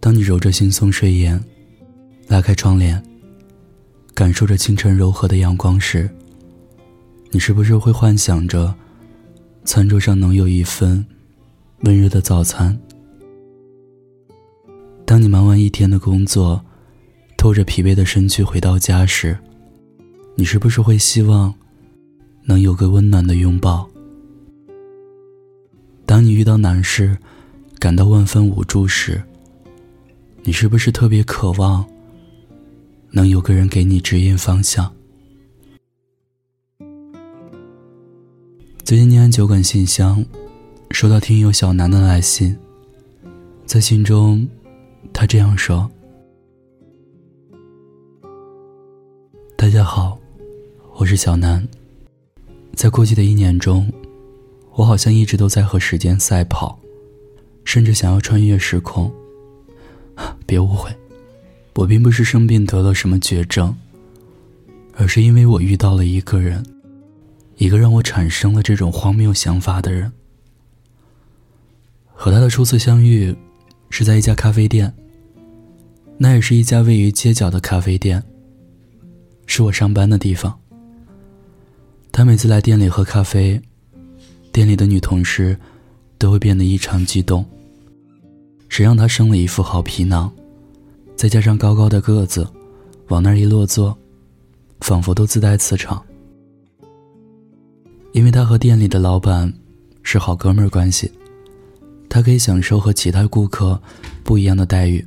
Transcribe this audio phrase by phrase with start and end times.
[0.00, 1.42] 当你揉着惺忪睡眼，
[2.28, 3.02] 拉开窗帘，
[4.14, 6.08] 感受着清晨柔和的阳光时，
[7.30, 8.74] 你是不是会幻想着，
[9.64, 11.04] 餐桌上能有一份
[11.80, 12.78] 温热的早餐？
[15.04, 16.64] 当你忙完一天的工作，
[17.36, 19.36] 拖着疲惫的身躯回到家时，
[20.36, 21.52] 你是不是会希望
[22.44, 23.88] 能有个温暖的拥抱？
[26.06, 27.18] 当你遇到难事，
[27.78, 29.22] 感到万分无助时，
[30.48, 31.84] 你是不是特别渴望
[33.10, 34.90] 能有个人给你指引方向？
[38.82, 40.24] 最近念完酒馆信箱，
[40.90, 42.56] 收到听友小南的来信。
[43.66, 44.48] 在信中，
[45.12, 45.86] 他这样说
[49.54, 50.18] ：“大家好，
[50.94, 51.62] 我是小南。
[52.72, 53.86] 在过去的一年中，
[54.72, 56.80] 我好像一直都在和时间赛跑，
[57.64, 59.12] 甚至想要穿越时空。
[60.46, 60.90] 别误会，
[61.74, 63.76] 我并不是生病得了什么绝症，
[64.94, 66.64] 而是因为我遇到了一个人。”
[67.58, 70.12] 一个让我产生了这种荒谬想法的人，
[72.14, 73.36] 和他的初次相遇，
[73.90, 74.94] 是在一家咖啡店。
[76.18, 78.22] 那也是一家位于街角的咖啡店，
[79.46, 80.56] 是我上班的地方。
[82.12, 83.60] 他每次来店里喝咖啡，
[84.52, 85.58] 店里的女同事
[86.16, 87.44] 都会变得异常激动。
[88.68, 90.30] 谁让他生了一副好皮囊，
[91.16, 92.46] 再加上高高的个子，
[93.08, 93.96] 往那儿一落座，
[94.80, 96.02] 仿佛都自带磁场。
[98.12, 99.52] 因为他和店里的老板
[100.02, 101.10] 是好哥们儿关系，
[102.08, 103.80] 他可以享受和其他顾客
[104.24, 105.06] 不一样的待遇，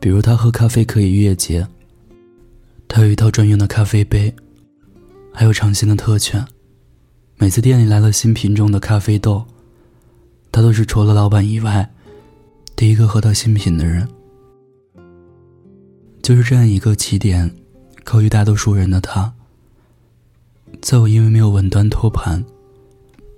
[0.00, 1.66] 比如他喝咖啡可以月结，
[2.88, 4.34] 他有一套专用的咖啡杯，
[5.32, 6.44] 还有尝鲜的特权。
[7.36, 9.44] 每次店里来了新品种的咖啡豆，
[10.52, 11.88] 他都是除了老板以外
[12.76, 14.08] 第一个喝到新品的人。
[16.22, 17.54] 就是这样一个起点
[18.02, 19.32] 高于大多数人的他。
[20.82, 22.44] 在我因为没有稳端托盘，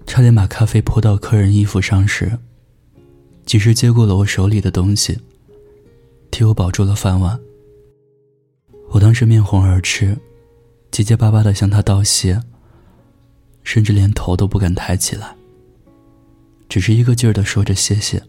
[0.07, 2.39] 差点把咖啡泼到客人衣服上时，
[3.45, 5.19] 及时接过了我手里的东西，
[6.31, 7.39] 替我保住了饭碗。
[8.91, 10.17] 我当时面红耳赤，
[10.91, 12.41] 结结巴巴的向他道谢，
[13.65, 15.37] 甚至连头都不敢抬起来，
[16.69, 18.23] 只是一个劲儿的说着谢谢。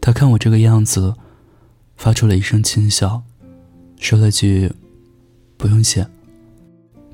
[0.00, 1.14] 他看我这个样子，
[1.96, 3.22] 发出了一声轻笑，
[3.98, 4.72] 说了句
[5.58, 6.06] ：“不用谢。”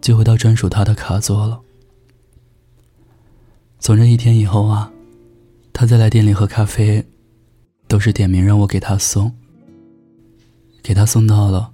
[0.01, 1.61] 就回到专属他的卡座了。
[3.81, 4.93] 从这一天以后啊，
[5.73, 7.07] 他再来店里喝咖啡，
[7.89, 9.33] 都是点名让我给他送。
[10.83, 11.73] 给他送到了，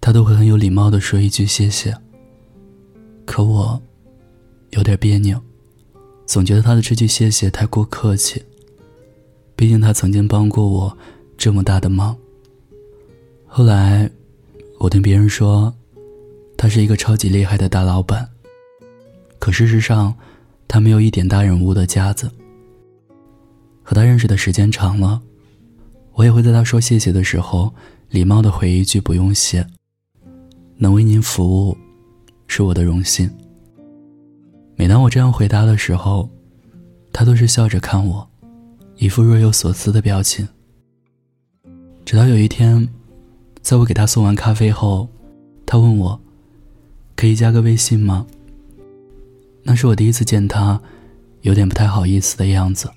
[0.00, 1.96] 他都会很有礼貌的说一句谢谢。
[3.24, 3.80] 可我
[4.70, 5.40] 有点别扭，
[6.26, 8.44] 总觉得他的这句谢谢太过客气。
[9.62, 10.98] 毕竟他曾经帮过我
[11.38, 12.16] 这么大的忙。
[13.46, 14.10] 后来，
[14.80, 15.72] 我听别人说。
[16.56, 18.28] 他是一个超级厉害的大老板，
[19.38, 20.12] 可事实上，
[20.66, 22.28] 他没有一点大人物的架子。
[23.84, 25.22] 和他认识的时间长了，
[26.14, 27.72] 我也会在他说谢谢的时候，
[28.10, 29.64] 礼貌的回一句“不用谢”。
[30.76, 31.76] 能为您服务，
[32.48, 33.30] 是我的荣幸。
[34.74, 36.28] 每当我这样回答的时候，
[37.12, 38.28] 他都是笑着看我，
[39.02, 40.48] 一副若有所思的表情。
[42.04, 42.88] 直到有一天，
[43.60, 45.08] 在我给他送完咖啡后，
[45.66, 46.20] 他问我。
[47.16, 48.24] 可以加个微信吗？
[49.64, 50.80] 那是我第一次见他，
[51.40, 52.88] 有点不太好意思的样子。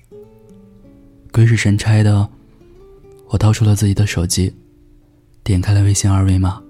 [1.32, 2.28] 鬼使神差的，
[3.30, 4.54] 我掏出了自己的手机，
[5.42, 6.62] 点开了微信二维码。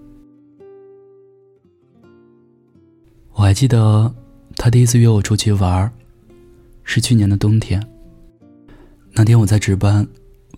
[3.34, 4.14] 我还记得
[4.56, 5.92] 他第一次约我出去玩，
[6.84, 7.86] 是去年的冬天。
[9.18, 10.06] 那天我在值班，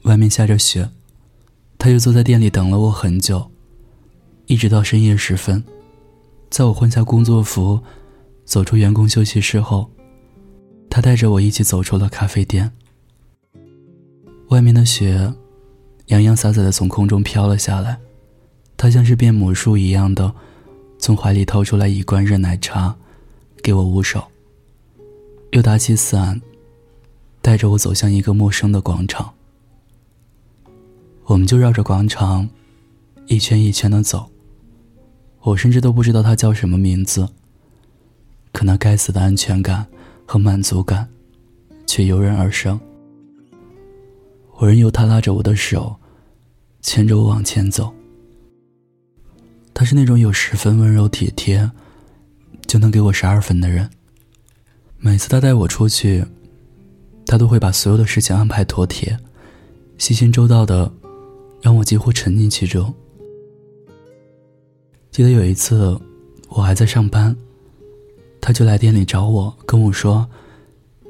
[0.02, 0.91] 外面下着雪，
[1.78, 3.48] 他就坐在店里等了我很久，
[4.46, 5.62] 一直到深夜时分。
[6.50, 7.80] 在我换下工作服，
[8.44, 9.88] 走出员工休息室后，
[10.91, 12.72] 他带着我一起走出了咖啡店。
[14.49, 15.32] 外面的雪
[16.06, 17.96] 洋洋洒洒的从空中飘了下来，
[18.76, 20.34] 他像是变魔术一样的
[20.99, 22.96] 从怀里掏出来一罐热奶茶，
[23.62, 24.26] 给我捂手，
[25.52, 26.40] 又打起伞，
[27.49, 29.33] 带着我走向一个陌生的广场。
[31.25, 32.47] 我们就绕着广场
[33.27, 34.31] 一圈一圈的走。
[35.41, 37.27] 我甚至都不知道他叫什么名字，
[38.53, 39.87] 可那该死的安全感
[40.27, 41.09] 和满足感，
[41.87, 42.79] 却油然而生。
[44.56, 45.97] 我任由他拉着我的手，
[46.83, 47.95] 牵着我往前走。
[49.73, 51.71] 他是那种有十分温柔体贴，
[52.67, 53.89] 就能给我十二分的人。
[54.99, 56.27] 每次他带我出去，
[57.28, 59.14] 他都会把所有的事情安排妥帖，
[59.98, 60.90] 细心周到的，
[61.60, 62.92] 让我几乎沉溺其中。
[65.10, 66.00] 记得有一次，
[66.48, 67.36] 我还在上班，
[68.40, 70.26] 他就来店里找我，跟我说：“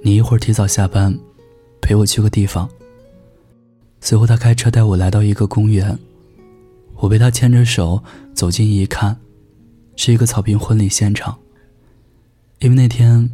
[0.03, 1.17] 你一会儿提早下班，
[1.81, 2.69] 陪我去个地方。”
[4.03, 5.97] 随后，他开车带我来到一个公园，
[6.97, 8.03] 我被他牵着手
[8.35, 9.17] 走近一看，
[9.95, 11.39] 是一个草坪婚礼现场。
[12.59, 13.31] 因为那天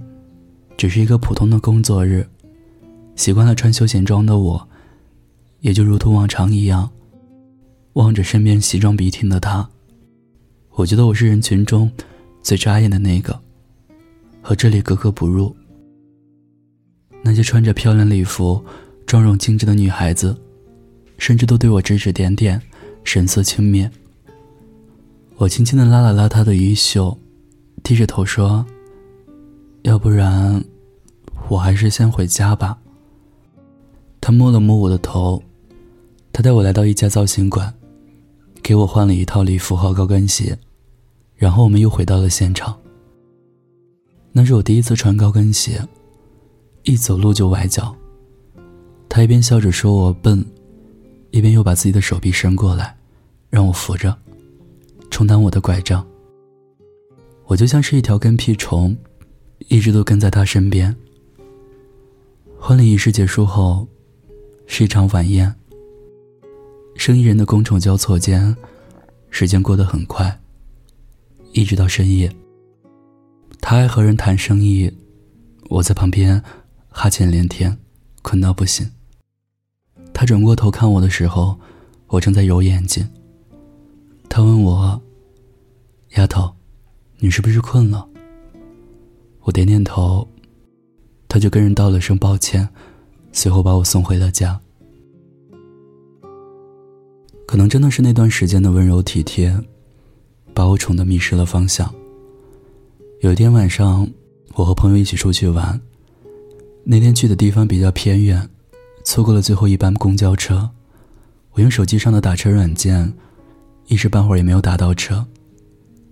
[0.76, 2.28] 只是一个普通的工作日，
[3.16, 4.69] 习惯了穿休闲装的我，
[5.61, 6.90] 也就如同往常一样，
[7.94, 9.69] 望着身边西装笔挺的他，
[10.70, 11.90] 我觉得我是人群中
[12.43, 13.38] 最扎眼的那个，
[14.43, 15.55] 和这里格格不入。
[17.22, 18.62] 那些穿着漂亮礼服、
[19.06, 20.37] 妆容精致的女孩子。
[21.17, 22.60] 甚至都对我指指点点，
[23.05, 23.88] 神色轻蔑。
[25.37, 27.17] 我轻轻的拉了拉他的衣袖，
[27.84, 28.67] 低着头说
[29.82, 30.62] ：“要不然，
[31.49, 32.76] 我还是先回家吧。”
[34.25, 35.43] 他摸了摸我的头，
[36.32, 37.71] 他带我来到一家造型馆，
[38.62, 40.59] 给我换了一套礼服和高跟鞋，
[41.37, 42.75] 然后我们又回到了现场。
[44.32, 45.87] 那是我第一次穿高跟鞋，
[46.85, 47.94] 一走路就崴脚。
[49.11, 50.43] 他一边笑着说我笨。
[51.31, 52.97] 一边又把自己的手臂伸过来，
[53.50, 54.17] 让我扶着，
[55.11, 56.03] 充当我的拐杖。
[57.44, 58.97] 我就像是一条跟屁虫，
[59.69, 60.97] 一直都跟在他身边。
[62.59, 63.87] 婚礼仪式结束后，
[64.66, 65.55] 是一场晚宴。
[66.96, 68.56] 生意人的觥筹交错间，
[69.31, 70.40] 时间过得很快，
[71.52, 72.31] 一直到深夜。
[73.61, 74.93] 他还和人谈生意，
[75.70, 76.43] 我在旁边
[76.88, 77.78] 哈欠连天，
[78.22, 78.90] 困到不行。
[80.12, 81.58] 他转过头看我的时候，
[82.06, 83.08] 我正在揉眼睛。
[84.28, 85.02] 他问我
[86.17, 86.55] ：“丫头，
[87.19, 88.08] 你是不是困了？”
[89.43, 90.28] 我点点头，
[91.28, 92.69] 他就跟人道了声抱歉，
[93.34, 94.58] 随后把我送回了家。
[97.46, 99.54] 可能真的是那段时间的温柔体贴，
[100.54, 101.92] 把我宠得迷失了方向。
[103.20, 104.08] 有一天晚上，
[104.54, 105.78] 我和朋友一起出去玩，
[106.84, 108.48] 那天去的地方比较偏远。
[109.04, 110.70] 错过了最后一班公交车，
[111.52, 113.12] 我用手机上的打车软件，
[113.88, 115.26] 一时半会儿也没有打到车。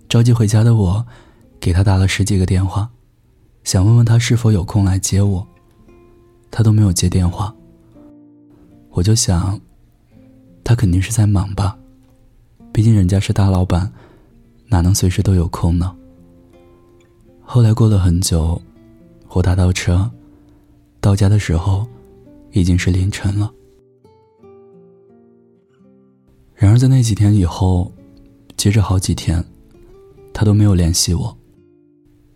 [0.07, 1.05] 着急回家的我，
[1.59, 2.91] 给他打了十几个电话，
[3.63, 5.47] 想问问他是否有空来接我，
[6.53, 7.51] 他都没有接电话。
[8.91, 9.59] 我就想，
[10.63, 11.75] 他肯定是在忙吧，
[12.71, 13.91] 毕竟人家是大老板，
[14.67, 15.95] 哪能随时都有空呢？
[17.41, 18.61] 后来过了很久，
[19.29, 20.07] 我打到车，
[21.01, 21.87] 到家的时候。
[22.55, 23.51] 已经是凌晨了。
[26.53, 27.91] 然而，在那几天以后，
[28.55, 29.43] 接着好几天，
[30.31, 31.35] 他都没有联系我。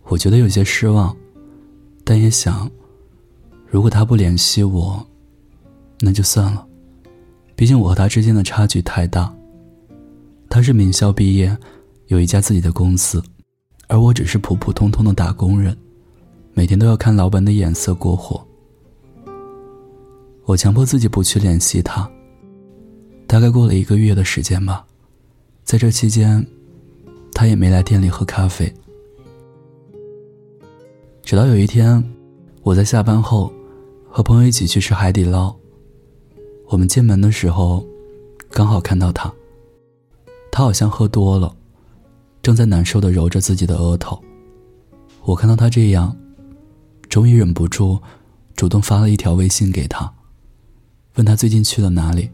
[0.06, 1.16] 我觉得有些失望，
[2.02, 2.68] 但也想，
[3.70, 5.06] 如果他不联系我，
[6.00, 6.66] 那就算了。
[7.54, 9.32] 毕竟我和他之间的差距太大。
[10.48, 11.56] 他是名校毕业，
[12.06, 13.22] 有一家自己的公司，
[13.86, 15.76] 而我只是普普通通的打工人，
[16.54, 18.42] 每天都要看老板的眼色过活。
[20.44, 22.10] 我强迫自己不去联系他。
[23.26, 24.86] 大概过了一个月的时间吧，
[25.62, 26.44] 在这期间，
[27.34, 28.72] 他也没来店里喝咖啡。
[31.22, 32.02] 直到有一天，
[32.62, 33.52] 我在下班后
[34.10, 35.54] 和朋友一起去吃海底捞，
[36.68, 37.86] 我们进门的时候，
[38.50, 39.32] 刚好看到他。
[40.50, 41.54] 他好像喝多了，
[42.42, 44.20] 正在难受的揉着自己的额头。
[45.24, 46.16] 我看到他这样，
[47.08, 48.00] 终于忍不住，
[48.56, 50.12] 主动发了一条微信给他。
[51.14, 52.30] 问他最近去了哪里？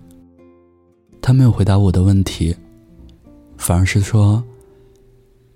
[1.20, 2.54] 他没有回答我的问题，
[3.58, 4.44] 反而是说：“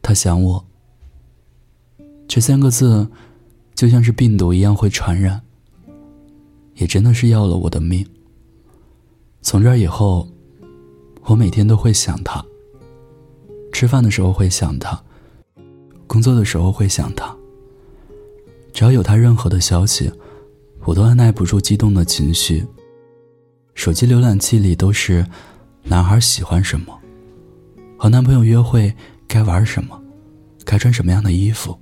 [0.03, 0.65] 他想我。”
[2.27, 3.09] 这三个字，
[3.75, 5.43] 就像是病毒一样会传染，
[6.79, 8.07] 也真的是要了我的命。
[9.43, 10.29] 从这以后，
[11.25, 12.45] 我每天都会想他。
[13.73, 15.01] 吃饭的时候会想他，
[16.07, 17.37] 工作的时候会想他。
[18.73, 20.11] 只要有他任何的消息，
[20.85, 22.65] 我都按耐不住激动的情绪。
[23.75, 25.25] 手机浏览器里都是
[25.85, 26.99] 男孩喜欢什么，
[27.97, 28.93] 和男朋友约会
[29.27, 30.01] 该玩什么，
[30.65, 31.79] 该穿什么样的衣服，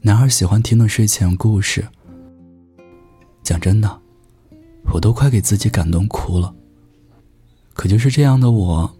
[0.00, 1.86] 男孩喜欢听的睡前故事。
[3.42, 4.00] 讲真的，
[4.92, 6.54] 我都快给自己感动哭了。
[7.74, 8.90] 可就是这样的我，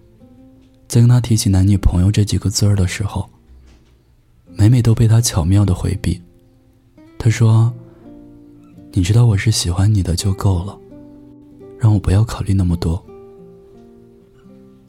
[0.87, 3.29] 在跟他提起男女朋友这几个字儿的时候，
[4.55, 6.21] 每每都被他巧妙的回避。
[7.19, 7.73] 他说
[8.93, 10.79] ：“你知道我是喜欢你的就够了。”
[11.79, 13.03] 让我不要考虑那么多。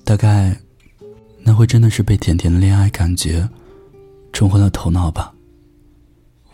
[0.03, 0.57] 大概，
[1.43, 3.47] 那会真的是被甜甜的恋爱感觉
[4.31, 5.33] 冲昏了头脑吧。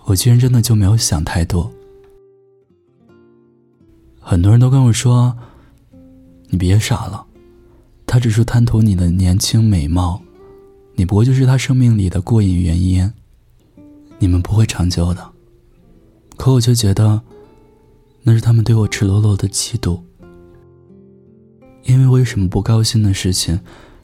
[0.05, 1.71] 我居然真的就没有想太多。
[4.25, 5.38] 很多人都跟我说，
[6.48, 7.25] 你别傻了，
[8.08, 10.22] 他只是贪图你的年轻美貌，
[10.96, 13.12] 你不过就是他生命里的过瘾原因。
[14.20, 15.30] 你们不会长久的。
[16.38, 17.22] 可我却觉得，
[18.22, 20.00] 那是他们对我赤裸裸的嫉妒。
[21.84, 23.60] 因为我有什么不高兴的事情，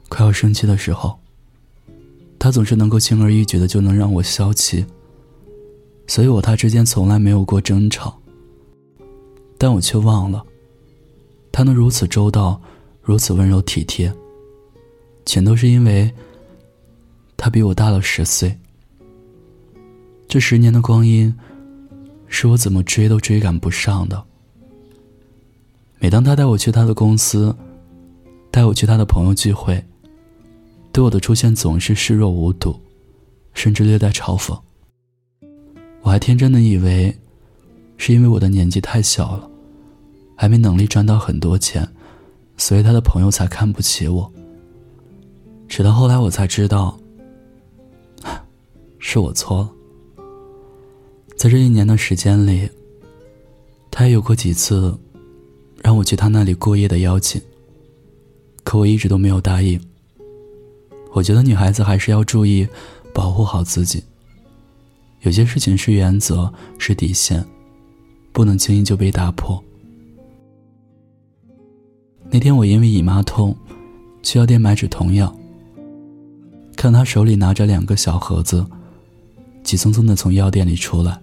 [0.09, 1.17] 快要生气的时候，
[2.37, 4.85] 他总是能够轻而易举的就能让我消气。
[6.07, 8.19] 所以我他之间从来没有过争吵。
[9.59, 10.43] 但我却忘了，
[11.51, 12.59] 他能如此周到，
[13.01, 14.11] 如此温柔体贴，
[15.25, 16.09] 全都是因为
[17.35, 18.57] 他比我大了十岁。
[20.29, 21.35] 这十年的光阴，
[22.27, 24.23] 是我怎么追都追赶不上的。
[25.99, 27.53] 每当他带我去他的公司，
[28.49, 29.83] 带我去他的朋友聚会，
[30.93, 32.79] 对我的出现总是视若无睹，
[33.53, 34.57] 甚至略带嘲讽。
[36.01, 37.13] 我还天真的以为，
[37.97, 39.48] 是因为我的年纪太小了。
[40.41, 41.85] 还没能力赚到很多钱，
[42.55, 44.31] 所以他的朋友才看不起我。
[45.67, 46.97] 直到后来我才知道，
[48.99, 49.69] 是我错了。
[51.35, 52.69] 在这一年的时间里，
[53.91, 54.97] 他也有过几次
[55.83, 57.41] 让我去他那里过夜的邀请，
[58.63, 59.77] 可我一直都没有答应。
[61.11, 62.65] 我觉得女孩子还是要注意
[63.13, 64.01] 保护好自己，
[65.19, 67.45] 有些事情是原则，是底线，
[68.31, 69.61] 不能轻易就被打破。
[72.31, 73.55] 那天我因为姨妈痛，
[74.21, 75.35] 去药店买止痛药。
[76.75, 78.63] 看他手里拿着两个小盒子，
[79.63, 81.19] 急匆匆的从药店里出来，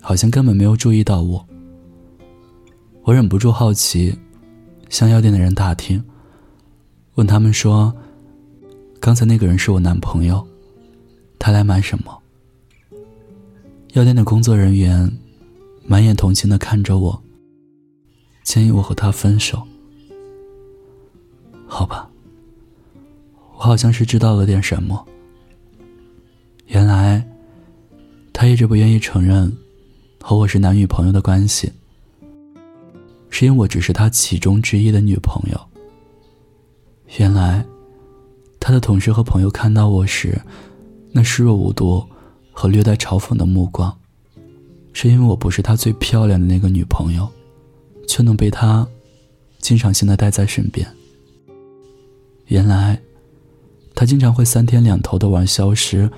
[0.00, 1.44] 好像根本没有注意到我。
[3.02, 4.16] 我忍不住好奇，
[4.88, 6.02] 向药店的人打听，
[7.16, 7.92] 问他们说
[9.00, 10.46] ：“刚才那个人是我男朋友，
[11.40, 12.16] 他来买什么？”
[13.94, 15.10] 药店的工作人员
[15.84, 17.22] 满眼同情的看着我，
[18.44, 19.60] 建议我和他分手。
[21.76, 22.08] 好吧，
[23.56, 25.04] 我好像是知道了点什么。
[26.68, 27.26] 原来，
[28.32, 29.52] 他一直不愿意承认
[30.20, 31.72] 和我是男女朋友的关系，
[33.28, 35.60] 是因为我只是他其中之一的女朋友。
[37.18, 37.66] 原来，
[38.60, 40.40] 他的同事和朋友看到我时，
[41.10, 42.06] 那视若无睹
[42.52, 43.92] 和略带嘲讽的目光，
[44.92, 47.28] 是因为我不是他最漂亮的那个女朋友，
[48.06, 48.86] 却能被他
[49.58, 50.86] 经常性的带在身边。
[52.46, 53.00] 原来，
[53.94, 56.10] 他经常会三天两头的玩消失，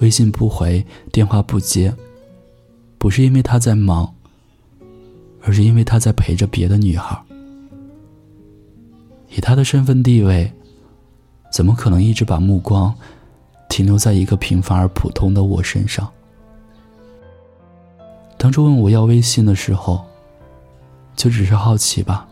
[0.00, 1.94] 微信不回，电话不接。
[2.98, 4.14] 不是因为他在忙，
[5.42, 7.20] 而是因为他在陪着别的女孩。
[9.28, 10.50] 以他的身份地位，
[11.52, 12.94] 怎么可能一直把目光
[13.68, 16.10] 停留在一个平凡而普通的我身上？
[18.38, 20.04] 当初问我要微信的时候，
[21.14, 22.26] 就只是好奇吧，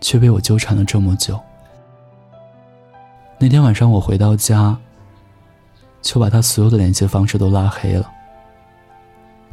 [0.00, 1.38] 却被我纠缠了这么久。
[3.42, 4.76] 那天晚上我回到家，
[6.02, 8.06] 就把他所有的联系方式都拉黑了。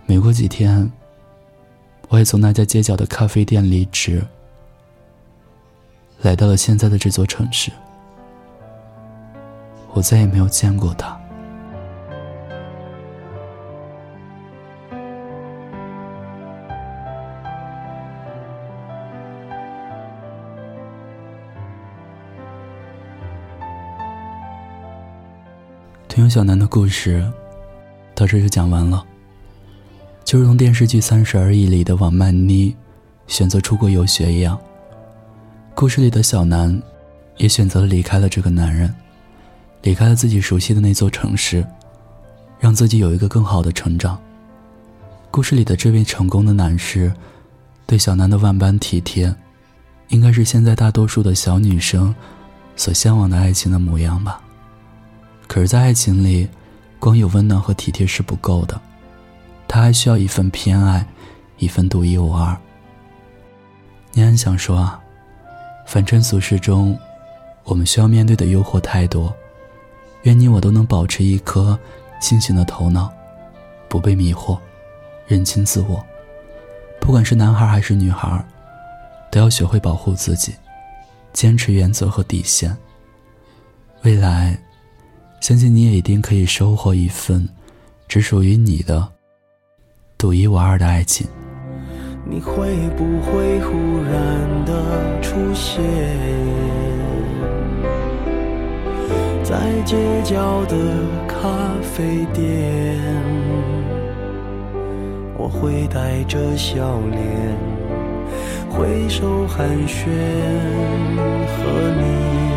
[0.06, 0.92] 没过几天，
[2.10, 4.22] 我也从那家街角的咖啡店离职，
[6.20, 7.72] 来到了现在的这座城市。
[9.94, 11.18] 我再也没有见过他。
[26.18, 27.24] 听小南的故事，
[28.16, 29.06] 到这就讲完了。
[30.26, 32.76] 就如同电视剧《三十而已》里的王曼妮
[33.28, 34.60] 选择出国游学一样，
[35.76, 36.82] 故事里的小南
[37.38, 38.92] 也选择了离开了这个男人，
[39.84, 41.64] 离开了自己熟悉的那座城市，
[42.60, 44.20] 让自己有一个更好的成长。
[45.30, 47.14] 故事里的这位成功的男士，
[47.86, 49.32] 对小南的万般体贴，
[50.08, 52.16] 应该是现在大多数的小女生
[52.76, 54.42] 所向往的爱情的模样吧。
[55.48, 56.48] 可是，在爱情里，
[57.00, 58.80] 光有温暖和体贴是不够的，
[59.68, 61.06] 他还需要一份偏爱，
[61.58, 62.56] 一份独一无二。
[64.12, 65.00] 你很想说啊，
[65.88, 67.00] 凡尘俗世中，
[67.64, 69.34] 我们需要面对的诱惑太多，
[70.24, 71.80] 愿你我都能保持一颗
[72.20, 73.12] 清醒的头脑，
[73.88, 74.60] 不被迷惑，
[75.28, 76.06] 认清自我。
[77.00, 78.46] 不管是男孩还是女孩，
[79.32, 80.54] 都要学会保护自己，
[81.32, 82.78] 坚持原则和底线。
[84.04, 84.60] 未来。
[85.40, 87.48] 相信你也一定可以收获一份
[88.08, 89.08] 只属于你的
[90.18, 91.26] 独一无二的爱情。
[92.30, 93.72] 你会不会忽
[94.04, 95.82] 然的出现
[99.42, 100.76] 在街角的
[101.26, 101.48] 咖
[101.82, 103.00] 啡店？
[105.38, 107.56] 我会带着笑脸
[108.70, 110.10] 挥手寒暄，
[111.48, 111.64] 和
[111.96, 112.57] 你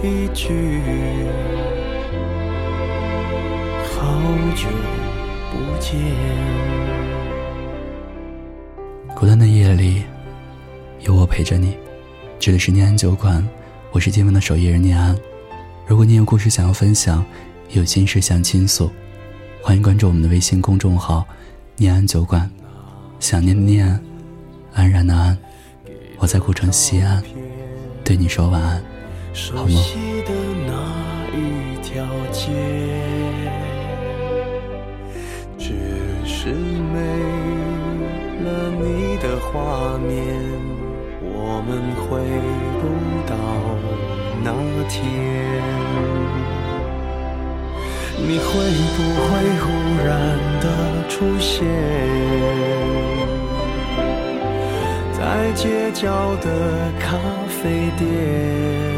[0.00, 0.80] 一句，
[3.82, 4.22] 好
[4.54, 4.68] 久
[5.50, 5.98] 不见。
[9.16, 10.04] 孤单的夜里，
[11.00, 11.76] 有我陪着你。
[12.38, 13.44] 这里是念安酒馆，
[13.90, 15.16] 我是今晚的守夜人念安。
[15.84, 17.24] 如果你有故事想要分享，
[17.70, 18.88] 有心事想倾诉，
[19.60, 21.26] 欢迎关注我们的微信公众号
[21.74, 22.48] “念安酒馆”。
[23.18, 24.00] 想念的念，
[24.74, 25.36] 安然的安，
[26.18, 27.20] 我在古城西安，
[28.04, 28.80] 对你说晚安，
[29.32, 30.32] 熟悉的
[30.66, 30.72] 那
[31.36, 32.50] 一条街，
[35.56, 35.72] 只
[36.24, 36.98] 是没
[38.44, 40.16] 了你的画面，
[41.22, 42.06] 我们回
[42.80, 42.82] 不
[43.26, 43.32] 到
[44.42, 44.46] 那
[44.88, 44.96] 天。
[48.20, 48.44] 你会
[48.96, 49.28] 不会
[49.60, 49.66] 忽
[50.04, 50.08] 然
[50.60, 50.66] 的
[51.08, 51.64] 出现，
[55.12, 55.18] 在
[55.54, 56.46] 街角的
[56.98, 57.16] 咖
[57.48, 58.97] 啡店？